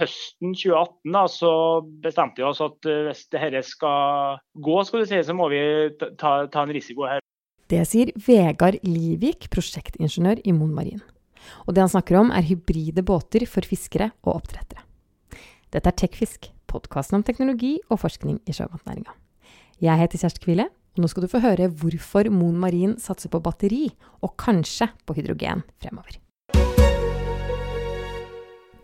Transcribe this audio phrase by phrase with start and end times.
[0.00, 1.52] høsten 2018 da, så
[2.04, 5.62] bestemte vi oss at eh, hvis dette skal gå, skal si, så må vi
[6.00, 7.22] ta, ta en risiko her.
[7.70, 11.02] Det sier Vegard Livik, prosjektingeniør i Mon Marin.
[11.66, 14.82] Og det han snakker om, er hybride båter for fiskere og oppdrettere.
[15.70, 19.14] Dette er Tekfisk, podkasten om teknologi og forskning i sjømatnæringa.
[19.80, 23.42] Jeg heter Kjersti Kvile, og nå skal du få høre hvorfor Mon Marin satser på
[23.44, 23.86] batteri,
[24.20, 26.18] og kanskje på hydrogen fremover.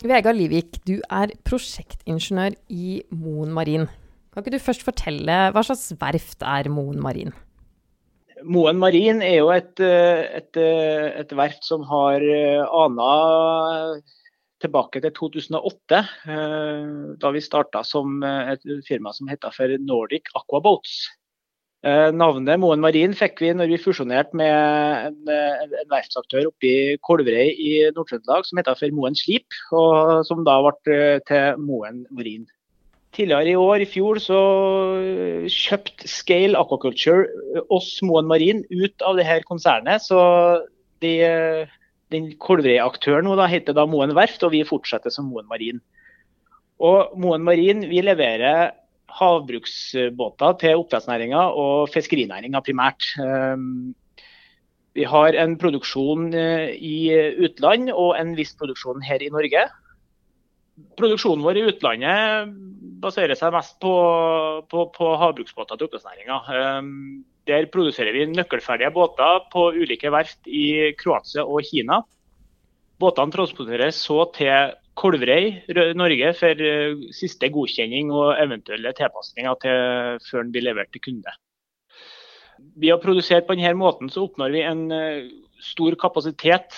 [0.04, 3.86] Vegard Livik, du er prosjektingeniør i Moen Marin.
[4.32, 7.32] Kan ikke du først fortelle hva slags verft er Moen Marin?
[8.44, 12.20] Moen Marin er jo et, et, et verft som har
[12.66, 13.10] ana
[14.60, 16.02] tilbake til 2008,
[17.22, 21.06] da vi starta som et firma som heter for Nordic Aquaboats.
[21.86, 26.96] Eh, navnet Moen Marin fikk vi når vi fusjonerte med en, en, verftsaktør oppe i
[27.06, 32.00] Kolverøy i Nord-Trøndelag som heter for Moen Slip, og som da ble eh, til Moen
[32.10, 32.48] Marin.
[33.14, 34.40] Tidligere i år, i fjor, så
[35.52, 40.02] kjøpte Scale Aquaculture oss Moen Marin ut av det her konsernet.
[40.04, 40.18] Så
[41.04, 41.12] de,
[42.12, 45.78] den Kolverøy-aktøren nå da heter da Moen Verft, og vi fortsetter som Moen Marin.
[46.82, 48.74] Og Moen Marin vi leverer
[49.16, 53.08] havbruksbåter til oppdrettsnæringa og fiskerinæringa primært.
[53.22, 53.94] Ehm,
[54.96, 56.98] vi har en produksjon eh, i
[57.48, 59.66] utland og en viss produksjon her i Norge.
[60.96, 62.52] Produksjonen vår i utlandet
[63.00, 63.94] baserer seg mest på,
[64.68, 66.40] på, på havbruksbåter til oppdrettsnæringa.
[66.56, 66.92] Ehm,
[67.46, 72.00] der produserer vi nøkkelferdige båter på ulike verft i Kroatia og Kina.
[72.98, 75.50] Båtene transporteres så til Kolverøy,
[75.98, 81.34] Norge, for eh, siste godkjenning og eventuelle tilpasninger til, før den blir levert til kunde.
[82.80, 85.26] Ved å produsere på denne måten så oppnår vi en eh,
[85.60, 86.72] stor kapasitet.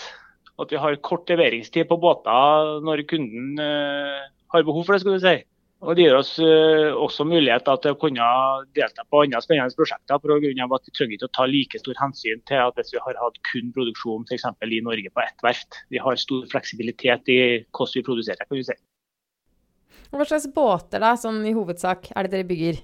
[0.58, 5.04] At vi har kort leveringstid på båter når kunden eh, har behov for det.
[5.04, 5.36] skal du si.
[5.78, 8.26] Og Det gir oss uh, også mulighet til å kunne
[8.74, 10.18] delta på andre spennende prosjekter.
[10.18, 12.90] På grunn av at Vi trenger ikke å ta like stor hensyn til at hvis
[12.96, 14.48] vi har hatt kun produksjon f.eks.
[14.66, 15.80] i Norge på ett verft.
[15.94, 17.40] Vi har stor fleksibilitet i
[17.70, 18.42] hvordan vi produserer.
[18.42, 18.78] kan vi si.
[20.10, 22.82] Hva slags båter da, sånn i hovedsak, er det dere bygger?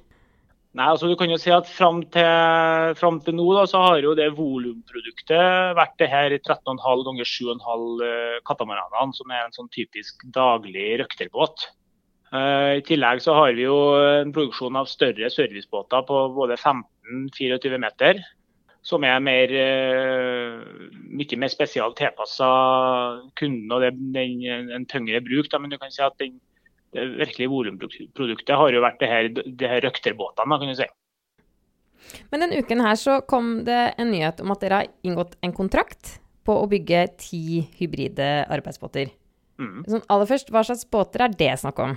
[0.74, 4.02] Nei, altså du kan jo si at Fram til, frem til nå da, så har
[4.02, 10.26] jo det volumproduktet vært det her 13,5 ganger 7,5 katamaranene, som er en sånn typisk
[10.34, 11.68] daglig røkterbåt.
[12.32, 17.78] Eh, I tillegg så har vi jo en produksjon av større servicebåter på både 15-24
[17.82, 18.22] meter.
[18.84, 20.58] Som er mer, eh,
[21.08, 22.48] mye mer spesialt tilpassa
[23.40, 24.42] kunden og det, den,
[24.76, 25.48] en tyngre bruk.
[25.50, 25.58] Da.
[25.58, 26.40] Men du kan si at den,
[26.92, 30.90] det virkelige volumproduktet har jo vært det her, det her røkterbåtene, kan du si.
[32.30, 35.54] Men denne uken her så kom det en nyhet om at dere har inngått en
[35.56, 39.14] kontrakt på å bygge ti hybride arbeidsbåter.
[39.56, 39.84] Mm.
[39.88, 41.94] Sånn, aller først, Hva slags båter er det snakk om?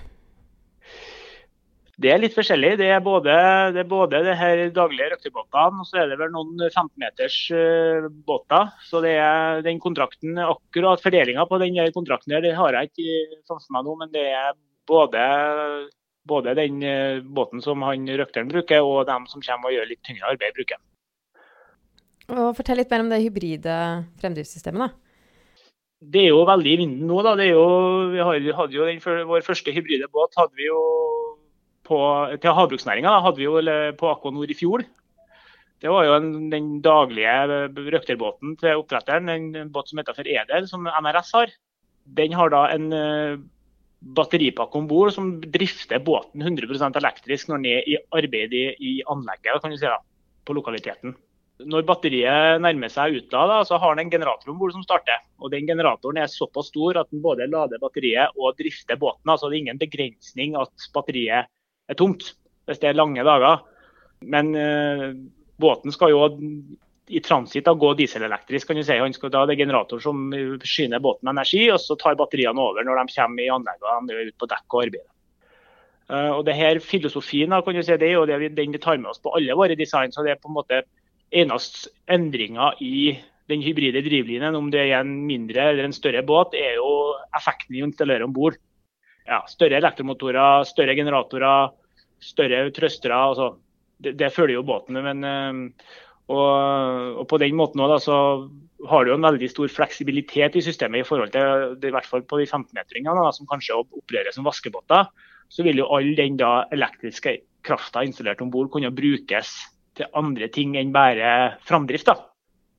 [1.98, 2.76] Det er litt forskjellig.
[2.78, 3.34] Det er både
[3.74, 8.10] det, er både det her daglige røktebåtene og så er det vel noen 15-meters uh,
[8.28, 8.70] båter.
[8.86, 13.40] Så det er den kontrakten, akkurat fordelinga på den kontrakten der, det har jeg ikke
[13.50, 13.96] som meg nå.
[14.04, 14.54] Men det er
[14.90, 15.24] både,
[16.30, 20.04] både den uh, båten som han røkteren bruker, og dem som kommer og gjør litt
[20.06, 20.84] tyngre arbeid, bruker.
[22.28, 23.82] Og Fortell litt mer om det hybride
[24.22, 24.86] fremdriftssystemet.
[24.86, 25.08] da.
[25.98, 27.24] Det er jo veldig i vinden nå.
[27.26, 27.34] da.
[27.42, 27.66] Jo,
[28.14, 28.22] vi
[28.54, 30.78] hadde jo den, Vår første hybride båt hadde vi jo
[31.88, 31.98] på,
[32.44, 33.58] til havbruksnæringa hadde vi jo
[34.00, 34.86] på Aquanor i fjor.
[35.82, 37.34] Det var jo en, den daglige
[37.94, 41.54] røkterbåten til oppdretteren, en båt som heter for Edel, som NRS har.
[42.18, 43.38] Den har da en uh,
[44.18, 48.94] batteripakke om bord som drifter båten 100% elektrisk når den er i arbeid i, i
[49.10, 50.00] anlegget kan du si da,
[50.48, 51.16] på lokaliteten.
[51.68, 55.24] Når batteriet nærmer seg utlada, så har den en generator om bord som starter.
[55.42, 59.26] Og den Generatoren er såpass stor at den både lader batteriet og drifter båten.
[59.26, 61.50] altså Det er ingen begrensning at batteriet
[61.88, 62.34] er tomt
[62.68, 63.64] hvis det er lange dager.
[64.28, 65.08] Men eh,
[65.62, 66.26] båten skal jo
[67.08, 68.68] i transit gå dieselelektrisk.
[68.68, 68.98] kan du si.
[69.00, 72.60] Han skal da, Det er generator som forsyner båten med energi, og så tar batteriene
[72.60, 75.14] over når de kommer i anleggene ute på dekk og arbeider.
[76.08, 78.80] Uh, og det her Filosofien kan du si, det er jo det vi, den vi
[78.80, 80.12] tar med oss på alle våre design.
[80.12, 80.84] så det er på en måte
[81.28, 83.18] Eneste endringa i
[83.52, 87.76] den hybride drivlinjen, om det er en mindre eller en større båt, er jo effekten
[87.76, 88.56] vi installerer om bord
[89.28, 91.74] ja, større elektromotorer, større generatorer,
[92.24, 93.16] større trøstere.
[93.16, 93.56] Altså,
[94.04, 95.00] det, det, følger jo båten.
[95.04, 95.96] Men, eh,
[96.28, 96.48] og,
[97.22, 101.08] og, på den måten også, så har du en veldig stor fleksibilitet i systemet i
[101.08, 105.08] forhold til i hvert fall på de 15-metringene, som kanskje opererer som vaskebåter.
[105.50, 109.54] Så vil jo all den da elektriske krafta installert om bord kunne brukes
[109.98, 112.12] til andre ting enn bare framdrift.
[112.12, 112.18] da.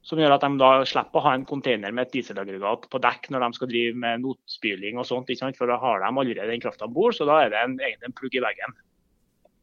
[0.07, 3.29] Som gjør at de da slipper å ha en container med et dieselaggregat på dekk
[3.33, 5.33] når de skal drive med notspyling og sånt.
[5.59, 8.07] For da har de allerede den krafta om bord, så da er det en, egen
[8.07, 8.77] en plugg i veggen.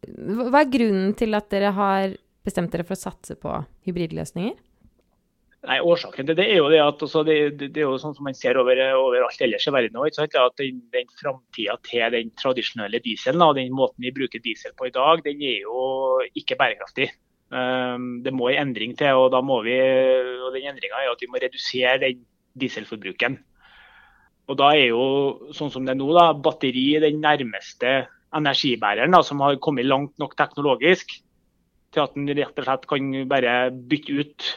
[0.06, 2.16] Hva er grunnen til at dere har
[2.46, 3.54] bestemt dere for å satse på
[3.88, 4.56] hybridløsninger?
[5.66, 8.28] Nei, Årsaken til det er jo det at altså, det, det, er jo sånn som
[8.28, 10.14] man ser over, alt ellers i verden òg.
[10.14, 14.92] at den, den framtida til den tradisjonelle dieselen og den måten vi bruker diesel på
[14.92, 17.10] i dag, den er jo ikke bærekraftig.
[17.50, 19.74] Um, det må en endring til, og, da må vi,
[20.46, 22.24] og den endringa er at vi må redusere den
[22.62, 23.40] dieselforbruken.
[24.46, 25.06] Og Da er jo
[25.58, 28.04] sånn som det er nå, da, batteri den nærmeste
[28.36, 31.18] energibæreren da, som har kommet langt nok teknologisk
[31.96, 34.50] til at den rett og slett kan bare bytte ut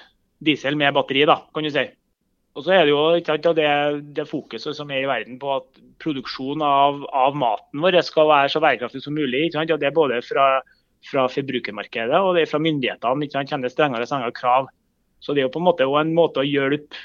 [0.44, 1.86] diesel med batteri, da, kan du si.
[2.58, 3.68] Og så er det jo sant, det,
[4.16, 8.50] det, fokuset som er i verden på at produksjon av, av maten vår skal være
[8.50, 9.44] så bærekraftig som mulig.
[9.54, 10.48] Sant, det er både fra,
[11.06, 13.28] fra forbrukermarkedet og det er fra myndighetene.
[13.28, 14.70] Ikke sant, kommer strengere og strengere krav.
[15.22, 16.98] Så det er jo på en måte en måte å hjelpe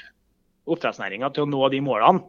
[0.70, 2.24] oppdrettsnæringa til å nå de målene.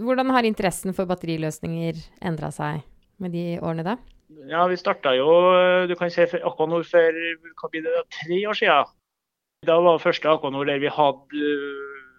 [0.00, 2.84] Hvordan har interessen for batteriløsninger endra seg
[3.20, 3.96] med de årene da?
[4.50, 5.28] Ja, Vi starta jo
[5.90, 7.20] du kan si, nå for
[7.60, 8.92] hva blir det, tre år siden.
[9.66, 11.48] Da var det første Akonor der vi hadde,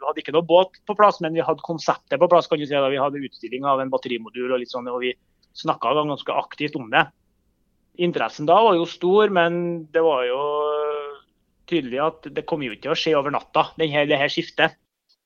[0.03, 2.48] hadde ikke noe båt på plass, men vi hadde konseptet på plass.
[2.48, 2.75] kan du si.
[2.75, 5.15] Da vi hadde utstilling av en batterimodul, og litt sånn, og vi
[5.57, 7.07] snakka ganske aktivt om det.
[8.01, 10.42] Interessen da var jo stor, men det var jo
[11.71, 14.77] tydelig at det kom jo ikke til å skje over natta, det her skiftet.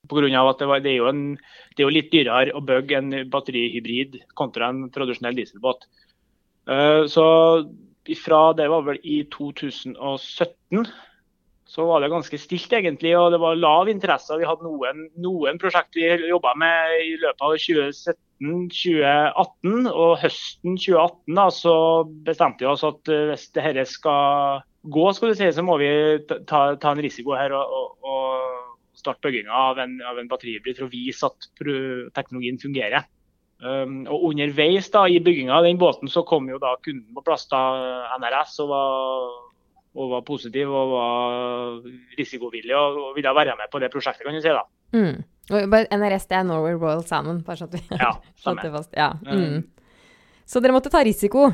[0.09, 1.23] På grunn av at det, var, det, er en,
[1.75, 5.87] det er jo litt dyrere å bygge en batterihybrid kontra en tradisjonell dieselbåt.
[6.69, 7.25] Uh, så
[8.21, 10.85] fra det var vel i 2017
[11.75, 13.17] så var det ganske stilt, egentlig.
[13.17, 14.37] Og det var lav interesse.
[14.39, 19.89] Vi hadde noen, noen prosjekt vi jobba med i løpet av 2017-2018.
[19.89, 21.75] Og høsten 2018 da, så
[22.27, 25.89] bestemte vi oss at eh, hvis dette skal gå, skal du si, så må vi
[26.29, 28.29] ta, ta en risiko her og, og, og
[28.99, 31.49] starte bygginga av en, av en batteribil for å vise at
[32.15, 33.07] teknologien fungerer.
[33.63, 37.23] Um, og Underveis da, i bygginga av den båten så kom jo da kunden på
[37.23, 37.61] plass, da
[38.19, 38.95] NRS, og var
[39.95, 41.85] og var positiv og var
[42.19, 44.51] risikovillig og, ville være med på det prosjektet, kan du si.
[44.51, 44.65] da.
[44.95, 45.23] Mm.
[45.95, 48.11] NRS det er Norway Royal Salmon, bare så at vi ja,
[48.43, 48.91] satte fast.
[48.97, 49.13] Ja.
[49.23, 49.63] Mm.
[50.45, 51.47] Så dere måtte ta risiko?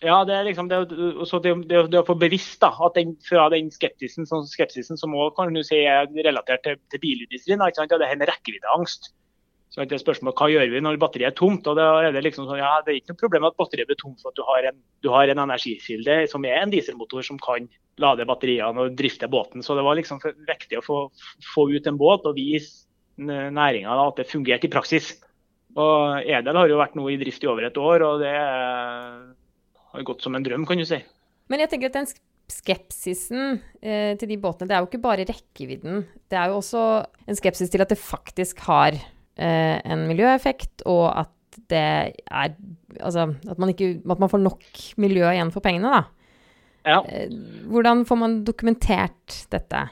[0.00, 3.50] Ja, det er liksom det, det, det, det å få bevisst da, at den, fra
[3.52, 7.82] den skepsisen, sånn skepsisen som også, kan du si, er relatert til, til bilindustrien, ikke
[7.82, 7.92] sant?
[7.92, 9.10] Ja, det er en rekkeviddeangst.
[9.70, 11.68] Så det er spørsmål hva gjør vi når batteriet er tomt.
[11.70, 14.00] og da er Det liksom sånn, ja, det er ikke noe problem at batteriet blir
[14.00, 17.38] tomt for at du har en, du har en energikilde som er en dieselmotor som
[17.38, 17.68] kan
[18.02, 19.62] lade batteriene og drifte båten.
[19.62, 20.98] Så det var liksom viktig å få,
[21.52, 22.88] få ut en båt og vise
[23.20, 25.12] næringa at det fungerte i praksis.
[25.78, 28.34] Og Edel har jo vært nå i drift i over et år, og det
[29.92, 31.00] har gått som en drøm, kan du si.
[31.50, 32.10] Men jeg tenker at den
[32.50, 36.04] skepsisen eh, til de båtene, det er jo ikke bare rekkevidden.
[36.30, 36.84] Det er jo også
[37.30, 38.98] en skepsis til at det faktisk har
[39.40, 42.56] Eh, en miljøeffekt, og at det er
[43.00, 44.64] Altså at man, ikke, at man får nok
[44.98, 46.00] miljø igjen for pengene, da.
[46.84, 46.98] Ja.
[47.06, 47.30] Eh,
[47.70, 49.84] hvordan får man dokumentert dette?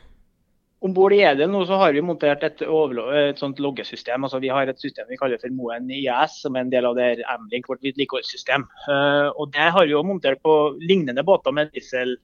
[0.79, 4.23] Om bord i Edel nå så har vi montert et, et sånt loggesystem.
[4.25, 6.95] altså Vi har et system vi kaller for Moen IS, som er en del av
[6.95, 8.67] det Amlink, vårt vedlikeholdssystem.
[8.87, 12.15] Uh, og Det har vi jo montert på lignende båter med diesel,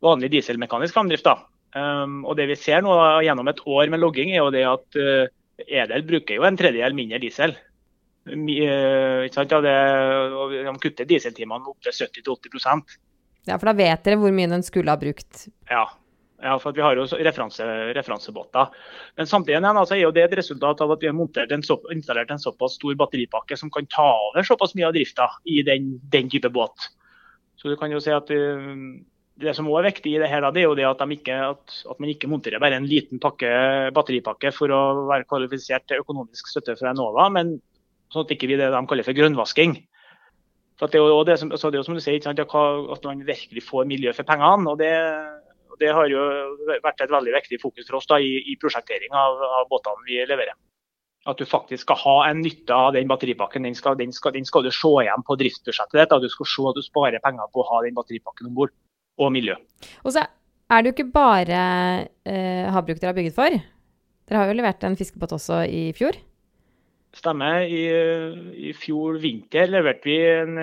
[0.00, 1.28] vanlig dieselmekanisk framdrift.
[1.76, 4.64] Um, og Det vi ser nå da, gjennom et år med logging, er jo det
[4.64, 5.28] at uh,
[5.68, 7.52] Edel bruker jo en tredjedel mindre diesel.
[8.24, 9.52] Uh, ikke sant?
[9.52, 9.78] Ja, det,
[10.56, 12.96] de kutter dieseltimene opp til 70-80%
[13.48, 15.50] Ja, for da vet dere hvor mye den skulle ha brukt?
[15.68, 15.84] Ja,
[16.42, 17.66] ja for vi har jo referanse,
[17.96, 18.72] referansebåter.
[19.16, 22.32] Men samtidig altså, er jo det et resultat av at vi har en så, installert
[22.32, 26.30] en såpass stor batteripakke som kan ta over såpass mye av drifta i den, den
[26.32, 26.90] type båt.
[27.60, 28.76] Så du kan jo si at uh,
[29.40, 31.36] det som også er viktig i det her, det er jo det at, de ikke,
[31.52, 33.50] at, at, man ikke monterer bare en liten pakke,
[33.96, 37.58] batteripakke for å være kvalifisert til økonomisk støtte fra Enova, men
[38.12, 39.78] sånn at ikke vi det de kaller for grønnvasking.
[40.80, 43.64] For det er jo det som, det er jo som du sier, at man virkelig
[43.66, 44.70] får miljø for pengene.
[44.72, 44.92] og det,
[45.80, 46.24] det har jo
[46.70, 50.20] vært et veldig viktig fokus for oss da, i, i prosjektering av, av, båtene vi
[50.28, 50.56] leverer.
[51.28, 53.66] At du faktisk skal ha en nytte av den batteripakken.
[53.68, 56.14] Den skal, den skal, den skal du se igjen på driftsbudsjettet ditt.
[56.22, 58.72] Du skal se at du sparer penger på å ha den batteripakken om bord
[59.20, 59.58] og miljø.
[60.04, 61.60] Og så er det jo ikke bare
[62.24, 63.60] eh, havbruk dere har bygget for.
[64.30, 66.16] Dere har jo levert en fiskebåt også i fjor?
[67.16, 67.66] Stemmer.
[67.66, 67.82] I,
[68.70, 70.60] I, fjor vinter leverte vi en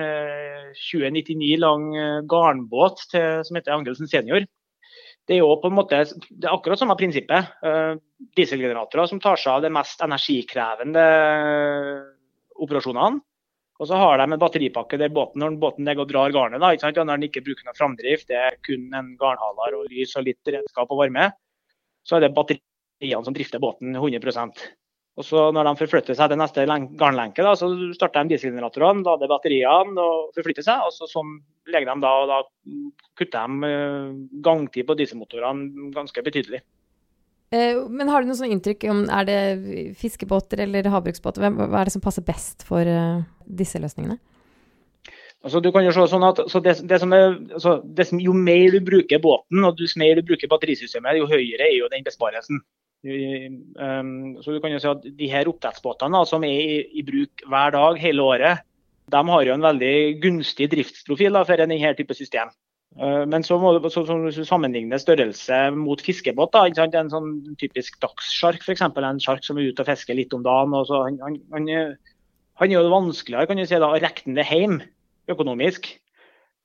[0.80, 4.46] 2099 lang eh, garnbåt til, som heter Angelsen senior.
[5.28, 7.50] Det er jo på en måte, det er akkurat samme prinsippet.
[7.60, 8.00] Uh,
[8.38, 11.04] dieselgeneratorer som tar seg av de mest energikrevende
[12.64, 13.20] operasjonene.
[13.78, 16.72] Og så har de en batteripakke der båten, når båten ligger og drar garnet, da,
[16.96, 20.50] når den ikke bruker noe framdrift, det er kun en garnhaler og lys og litt
[20.50, 21.28] redskap og varme,
[22.02, 24.64] så er det batteriene som drifter båten 100%
[25.18, 26.64] og så Når de forflytter seg til neste
[27.00, 27.66] garnlenke, da, så
[27.96, 30.84] starter de dieselgeneratorene, lader batteriene og forflytter seg.
[30.86, 31.40] og så Sånn
[31.72, 32.40] legger de da, og da
[33.18, 36.62] kutter de eh, gangtid på dieselmotorene ganske betydelig.
[37.54, 39.38] Eh, men har du noe sånn inntrykk om er det
[40.00, 41.46] fiskebåter eller havbruksbåter?
[41.48, 44.18] Hva er det som passer best for uh, disse løsningene?
[45.46, 48.34] Altså, du kan jo se sånn at det, det som er, altså, det som, Jo
[48.34, 52.04] mer du bruker båten og jo mer du bruker batterisystemet, jo høyere er jo den
[52.06, 52.60] besparelsen.
[53.06, 57.44] Um, så du kan jo si at de her oppdrettsbåtene som er i, i, bruk
[57.46, 58.64] hver dag hele året,
[59.12, 62.50] de har jo en veldig gunstig driftsprofil da, for denne type system.
[62.98, 66.56] Uh, men så må du, så, så, sammenligne størrelse mot fiskebåt.
[66.56, 68.84] Da, En sånn typisk dagssjark, f.eks.
[68.88, 70.76] En sjark som er ute og fisker litt om dagen.
[70.88, 71.70] så han, han, han,
[72.58, 74.80] han er jo vanskeligere kan du si, da, å regne det hjem
[75.30, 75.92] økonomisk.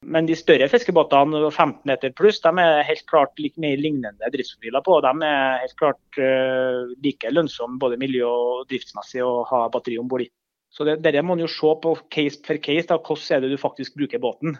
[0.03, 4.83] Men de større fiskebåtene, 15 meter pluss, de er helt klart litt mer lignende driftsprofiler
[4.83, 4.97] på.
[5.05, 10.09] De er helt klart uh, like lønnsomme både miljø- og driftsmessig å ha batteri om
[10.11, 10.31] bord i.
[10.73, 12.87] Så det, Dette må jo se på case per case.
[12.89, 12.97] Da.
[12.97, 14.57] Hvordan er det du faktisk bruker båten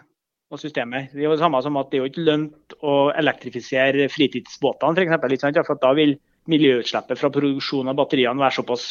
[0.52, 1.10] og systemet.
[1.12, 5.06] Det er jo det samme som at det er jo ikke lønt å elektrifisere fritidsbåtene
[5.18, 5.60] f.eks.
[5.66, 6.16] For da vil
[6.50, 8.86] miljøutslippet fra produksjon av batteriene være såpass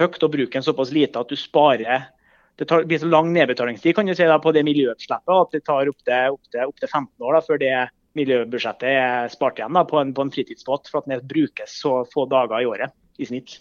[0.00, 2.08] høyt og bruken såpass lite at du sparer
[2.56, 5.62] det tar, blir så lang nedbetalingstid kan du si, da, på det miljøutslippet at det
[5.66, 7.72] tar opptil opp opp 15 år da, før det
[8.16, 11.98] miljøbudsjettet er spart igjen da, på, en, på en fritidsbåt, for at den brukes så
[12.08, 13.58] få dager i året i snitt.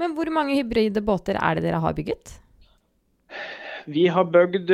[0.00, 2.36] Men hvor mange hybride båter er det dere har bygget?
[3.86, 4.72] Vi har bygd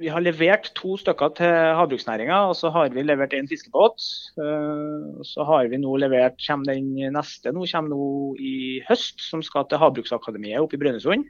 [0.00, 4.00] vi har levert to stykker til havbruksnæringa, og så har vi levert en fiskebåt.
[4.40, 8.06] Og så har vi nå levert, kommer den neste nå, kommer nå
[8.40, 8.54] i
[8.88, 11.26] høst, som skal til Havbruksakademiet oppe i Brønnøysund.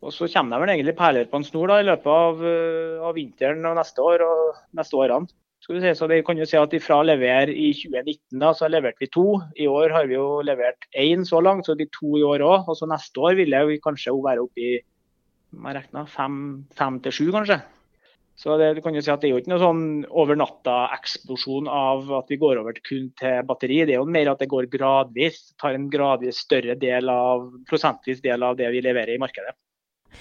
[0.00, 3.02] Og så kommer det vel egentlig perler på en snor da, i løpet av, eh,
[3.02, 5.28] av, vinteren og neste år og neste årene.
[5.66, 8.68] Skal si, så det kan jo si at Fra å levere i 2019 da, så
[8.70, 9.40] leverte vi to.
[9.58, 12.44] I år har vi jo levert én så langt, så det blir to i år
[12.46, 12.68] òg.
[12.70, 14.76] Og så neste år vil vi kanskje være oppe i
[16.12, 16.36] fem,
[16.70, 17.58] fem til sju, kanskje.
[18.38, 19.82] Så det, du kan jo si at det er jo ikke noe sånn
[20.22, 23.80] over natta-eksplosjon av at vi går over kun til batteri.
[23.88, 25.40] Det er jo mer at det går gradvis.
[25.58, 29.56] Tar en gradvis større del av, prosentvis del av det vi leverer i markedet.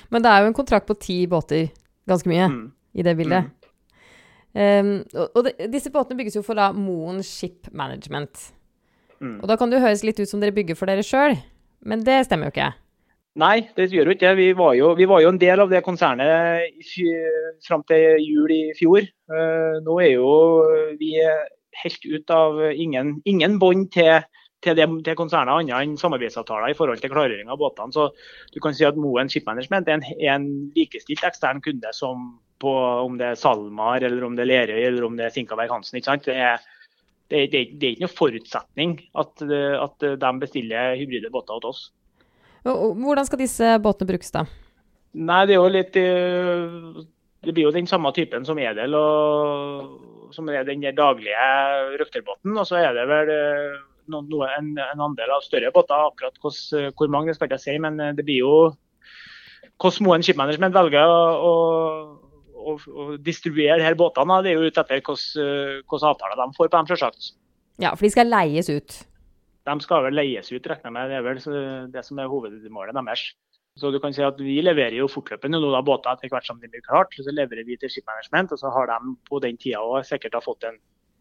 [0.10, 1.70] Men det er jo en kontrakt på ti båter,
[2.10, 2.66] ganske mye, mm.
[2.98, 3.52] i det bildet.
[3.52, 3.65] Mm.
[4.56, 8.54] Um, og, og de, disse båtene bygges jo for da Moen Ship Management.
[9.20, 9.42] Mm.
[9.42, 11.36] Og da kan det jo høres litt ut som dere bygger for dere sjøl,
[11.84, 12.72] men det stemmer jo ikke.
[13.40, 14.38] Nei, det gjør jo ikke det.
[14.40, 16.72] Vi vi var jo en del av det konsernet
[17.68, 19.04] fram til jul i fjor.
[19.28, 20.32] Uh, nå er jo
[21.02, 21.18] vi
[21.84, 24.24] helt ut av ingen, ingen bånd til
[24.66, 27.94] til, til konsernet annet enn samarbeidsavtaler i forhold til klargjøring av båtene.
[27.94, 28.10] Så
[28.54, 30.48] du kan si at Moen Ship Management er en, er en
[30.78, 32.32] likestilt ekstern kunde som
[32.62, 32.72] på
[33.04, 36.00] om det er SalMar, eller om det er Lerøy eller om det er Sinkaberg Hansen.
[36.00, 36.28] ikke sant?
[36.28, 36.62] Det er,
[37.32, 41.84] det, er, det er ikke noen forutsetning at, at de bestiller hybride båter hos oss.
[42.66, 44.46] Hvordan skal disse båtene brukes da?
[45.16, 47.04] Nei, Det er jo litt eh,
[47.46, 51.50] det blir jo den samme typen som Edel, og, som er den daglige
[52.02, 52.56] røkterbåten.
[52.58, 53.78] Og så er det vel eh,
[54.12, 56.10] noe, en, en, andel av større båter.
[56.10, 58.56] Akkurat hos, hvor mange det skal jeg si, men eh, det blir jo
[59.82, 61.54] hvordan Moen Shipmanagement velger å, å,
[62.56, 64.42] å distribuere her båtene.
[64.44, 67.34] Det er jo ut etter hvilke avtaler de får på dem, selvsagt.
[67.82, 69.00] Ja, for de skal leies ut?
[69.66, 71.12] De skal vel leies ut, regner jeg med.
[71.12, 73.26] Det er vel det som er hovedmålet deres.
[73.76, 76.60] Så du kan si at Vi leverer jo fortløpende noen av båter etter hvert som
[76.62, 77.16] de blir klart.
[77.18, 80.78] Så leverer vi til Shipmanagement, og så har de på den tida sikkert fått en,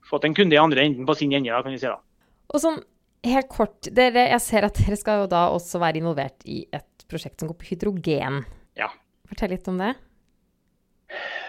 [0.07, 1.51] fått en kunde i andre enden på sin ende.
[1.51, 1.99] kan si da.
[2.55, 2.79] Og sånn
[3.25, 7.07] helt kort, dere, jeg ser at dere skal jo da også være involvert i et
[7.11, 8.45] prosjekt som går på hydrogen.
[8.79, 8.93] Ja.
[9.27, 9.95] Fortell litt om det.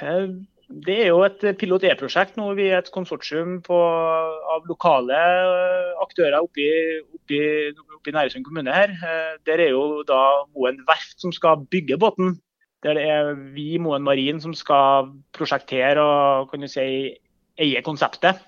[0.03, 0.27] Eh,
[0.85, 2.47] det er jo et pilot E-prosjekt nå.
[2.57, 3.77] Vi er et konsortium på,
[4.55, 7.51] av lokale eh, aktører oppe i,
[8.05, 8.93] Næresund kommune her.
[8.95, 10.21] Eh, der er jo da
[10.55, 12.35] Moen verft som skal bygge båten.
[12.85, 17.15] Der er vi, Moen Marin, som skal prosjektere og kan du si,
[17.57, 18.43] eie konseptet.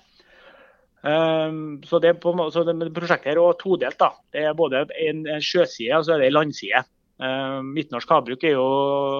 [0.98, 3.98] Så, det på, så det, prosjektet er også todelt.
[3.98, 4.10] da.
[4.34, 6.82] Det er både en sjøside og så er det en landside.
[7.18, 8.66] Um, Midtnorsk havbruk jo,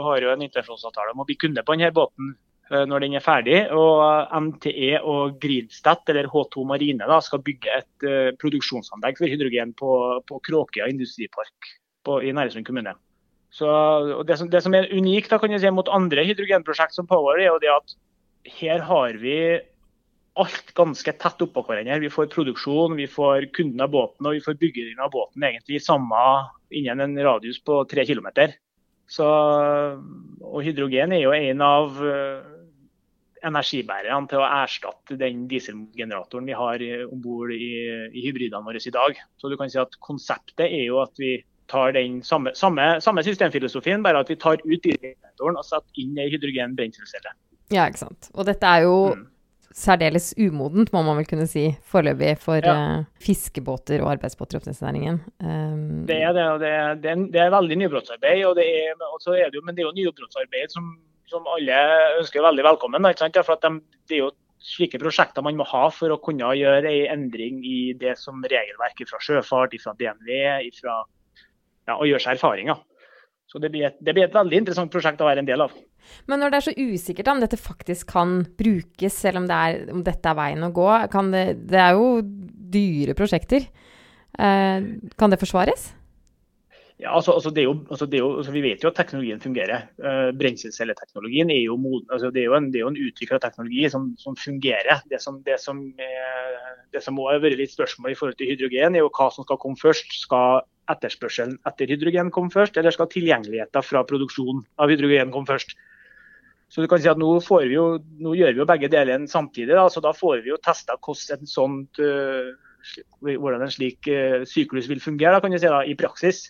[0.06, 2.30] har jo en intensjonsavtale om å bli kunde på denne båten
[2.70, 3.58] uh, når den er ferdig.
[3.74, 9.98] og MTE og Grilstedt, eller H2 Marine, da, skal bygge et produksjonsanlegg for hydrogen på,
[10.30, 11.74] på Kråkøya industripark
[12.06, 12.94] på, i Næresund kommune.
[13.50, 13.68] Så,
[14.28, 17.40] det som, det, som, er unikt da, kan jeg si, mot andre hydrogenprosjekt som pågår,
[17.40, 17.96] er jo det at
[18.58, 19.38] her har vi
[20.42, 21.98] alt ganske tett oppå hverandre.
[22.04, 25.82] Vi får produksjon, vi får kunden av båten og vi får byggingen av båten egentlig
[25.84, 26.22] samme
[26.74, 28.30] innen en radius på tre km.
[29.08, 29.26] Så,
[30.44, 32.00] og hydrogen er jo en av,
[33.46, 37.70] energibærerne til å erstatte den dieselgeneratoren vi har om bord i,
[38.10, 39.20] i, hybridene våre i dag.
[39.38, 41.36] Så du kan si at Konseptet er jo at vi
[41.68, 46.18] tar den samme, samme, samme systemfilosofien, bare at vi tar ut dieselgeneratoren og setter inn
[46.18, 47.34] ei hydrogen-brenselcelle.
[47.74, 48.30] Ja, ikke sant.
[48.34, 49.26] Og dette er jo mm.
[49.74, 52.76] Særdeles umodent, må man vel kunne si, foreløpig for ja.
[53.00, 55.20] uh, fiskebåter og arbeidsbåter i oppdrettsnæringen.
[55.44, 58.46] Um, det er det, og det er, det er, det er veldig nybrottsarbeid.
[58.48, 60.96] Og det er, er det jo, men det er jo nybrottsarbeid som
[61.28, 61.78] som alle
[62.18, 63.08] ønsker veldig velkommen.
[63.18, 63.72] For at de,
[64.08, 64.34] det er jo
[64.68, 69.10] slike prosjekter man må ha for å kunne gjøre en endring i det som regelverket
[69.10, 70.30] fra sjøfart, fra DNV,
[70.80, 71.00] fra,
[71.86, 72.80] ja, og gjøre seg erfaringer.
[73.48, 75.76] Så det blir, et, det blir, et, veldig interessant prosjekt å være en del av.
[76.28, 79.78] Men når det er så usikkert om dette faktisk kan brukes, selv om, det er,
[79.92, 80.88] om dette er veien å gå,
[81.32, 82.10] det, det, er jo
[82.78, 83.64] dyre prosjekter.
[84.38, 85.88] Eh, kan det forsvares?
[86.98, 89.84] Ja, altså, altså, det jo, altså, det jo, altså, Vi vet jo at teknologien fungerer.
[90.02, 93.38] Uh, Brenselcelleteknologien er jo, moden, altså, det er jo en, det er jo en utvikla
[93.38, 95.04] teknologi som, som, fungerer.
[95.10, 95.84] Det som, det, som,
[96.92, 99.46] det som må ha vært litt spørsmål i forhold til hydrogen, er jo hva som
[99.46, 100.10] skal komme først.
[100.24, 105.76] Skal etterspørselen etter hydrogen komme først, eller skal tilgjengeligheten fra produksjonen av hydrogen komme først?
[106.68, 107.86] Så du kan si at Nå, vi jo,
[108.20, 109.72] nå gjør vi jo begge delene samtidig.
[109.72, 112.50] Da, så da får vi jo testa hvordan en uh,
[113.24, 116.44] hvordan en slik uh, syklus vil fungere da, kan du si da, i praksis.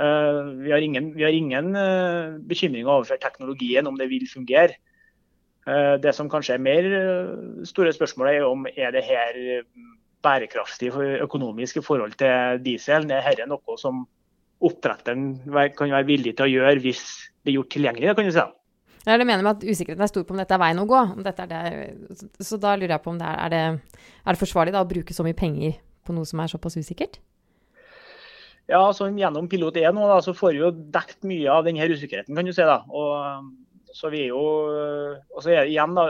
[0.00, 4.78] Eh, vi har ingen, vi har ingen eh, bekymringer overfor teknologien, om det vil fungere.
[5.66, 6.88] Eh, det som kanskje er mer
[7.68, 9.36] store spørsmålet, er om er det her
[10.22, 10.92] bærekraftig
[11.24, 13.08] økonomisk i forhold til diesel.
[13.10, 14.04] Er dette noe som
[14.62, 15.32] oppdretteren
[15.76, 17.04] kan være villig til å gjøre hvis
[17.42, 18.14] det er gjort tilgjengelig?
[18.16, 18.44] kan du si.
[19.02, 20.86] Ja, er det mener med at usikkerheten er stor på om dette er veien å
[20.86, 21.00] gå.
[21.26, 21.32] Det,
[22.46, 24.90] så da lurer jeg på om det er, er, det, er det forsvarlig da, å
[24.92, 25.74] bruke så mye penger
[26.06, 27.18] på noe som er såpass usikkert?
[28.70, 31.88] Ja, så Gjennom pilot 1 nå, da, så får vi jo dekt mye av denne
[31.90, 32.62] usikkerheten, kan du si.
[32.62, 32.78] da.
[32.94, 33.50] Og,
[33.92, 34.44] så vi er jo,
[35.34, 36.06] og så er igjen da,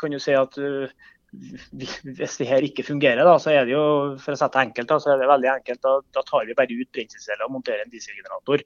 [0.00, 0.88] kan du si at uh,
[1.32, 3.84] hvis det her ikke fungerer, da, så er det jo
[4.22, 5.82] for å sette enkelt, da, så er det veldig enkelt.
[5.84, 8.64] Da, da tar vi bare ut brenselceller og monterer en dieselgenerator.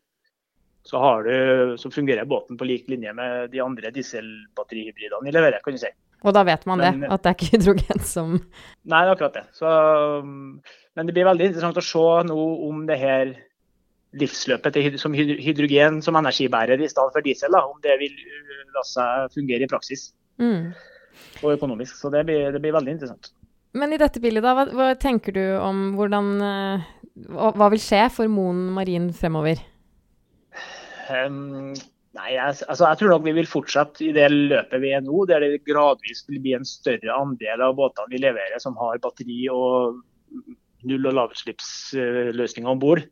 [0.86, 5.60] Så, du, så, fungerer båten på lik linje med de andre dieselbatterihybridene vi leverer.
[5.64, 5.90] kan du si.
[6.20, 9.12] Og da vet man Men, det, at det er ikke hydrogen som Nei, det er
[9.14, 9.44] akkurat det.
[9.56, 9.68] Så,
[10.96, 13.34] men det blir veldig interessant å se nå om det her
[14.20, 18.64] livsløpet til, som hydrogen som energibærer i stedet for diesel, da, om det vil uh,
[18.74, 20.08] la seg fungere i praksis.
[20.42, 20.72] Mm.
[21.42, 21.96] Og økonomisk.
[21.98, 23.32] Så det blir, det blir, veldig interessant.
[23.76, 26.88] Men i dette bildet, da, hva, hva tenker du om hvordan uh,
[27.28, 29.62] hva, hva, vil skje for Moen Marin fremover?
[31.10, 31.72] Um,
[32.18, 35.44] Nei, altså, jeg tror nok vi vil fortsette i det løpet vi er nå, der
[35.44, 40.00] det gradvis vil bli en større andel av båtene vi leverer som har batteri og
[40.90, 43.04] null- og lavutslippsløsninger om bord.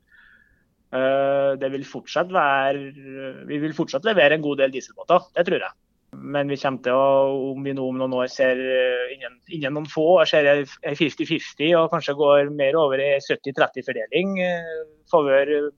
[0.88, 5.66] Eh, det vil fortsatt være Vi vil fortsatt levere en god del dieselbåter, det tror
[5.68, 5.76] jeg.
[6.18, 7.08] Men vi kommer til å,
[7.52, 10.64] om vi nå om noen år ser eh, innen, innen noen få år ser ei
[10.98, 14.80] 50-50 og kanskje går mer over i 70-30-fordeling eh,
[15.12, 15.70] favør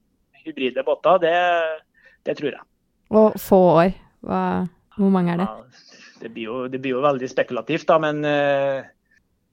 [0.44, 1.37] hybride båter, det,
[2.26, 2.64] det tror jeg.
[3.11, 3.92] Og få år,
[4.26, 4.40] Hva,
[4.96, 5.48] hvor mange er det?
[5.48, 5.90] Ja,
[6.22, 7.98] det, blir jo, det, blir jo, veldig spekulativt, da.
[8.03, 8.87] Men uh,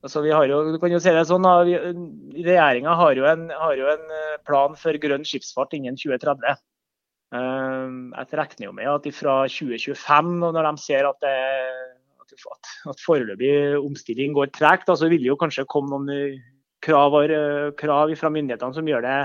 [0.05, 1.47] altså, vi har jo, du kan jo se det sånn,
[2.37, 6.59] Regjeringa har, har, jo en eh, plan for grønn skipsfart innen 2030.
[7.27, 11.33] Uh, eh, jeg regner jo med at fra 2025, når de ser at, det,
[12.31, 16.39] at, foreløpig omstilling går tregt, så vil det jo kanskje komme noen
[16.83, 17.17] krav,
[17.79, 19.19] krav fra myndighetene som gjør det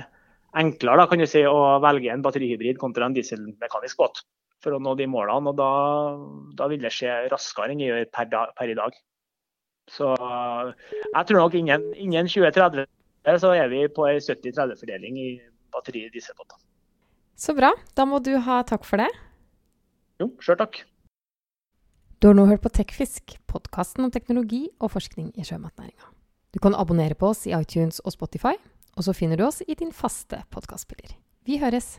[0.59, 4.23] enklere da, si, å velge en batterihybrid kontra en dieselmekanisk båt
[4.63, 5.53] for å nå de målene.
[5.53, 5.71] og Da,
[6.59, 8.99] da vil det skje raskere enn det gjør per, per, i dag.
[9.91, 12.87] Så jeg tror nok innen, innen 2030
[13.43, 15.31] så er vi på en 70-30-fordeling i
[15.75, 16.62] batteri-dieselbåter.
[17.37, 17.73] Så bra.
[17.97, 19.11] Da må du ha takk for det.
[20.23, 20.83] Jo, sjøl takk.
[22.23, 26.13] Du har nå hørt på Tekfisk, podkasten om teknologi og forskning i sjømatnæringa.
[26.55, 28.55] Du kan abonnere på oss i iTunes og Spotify.
[28.97, 31.17] Og så finner du oss i din faste podkastspiller.
[31.49, 31.97] Vi høres!